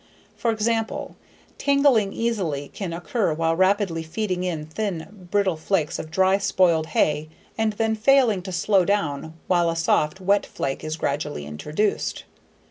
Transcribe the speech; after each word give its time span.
For 0.35 0.49
example, 0.49 1.15
tangling 1.59 2.11
easily 2.11 2.69
can 2.69 2.91
occur 2.91 3.35
while 3.35 3.55
rapidly 3.55 4.01
feeding 4.01 4.43
in 4.43 4.65
thin 4.65 5.27
brittle 5.29 5.57
flakes 5.57 5.99
of 5.99 6.09
dry 6.09 6.39
spoiled 6.39 6.87
hay 6.87 7.29
and 7.55 7.73
then 7.73 7.93
failing 7.93 8.41
to 8.41 8.51
slow 8.51 8.83
down 8.83 9.35
while 9.45 9.69
a 9.69 9.75
soft, 9.75 10.19
wet 10.19 10.43
flake 10.47 10.83
is 10.83 10.97
gradually 10.97 11.47
reduced. 11.47 12.23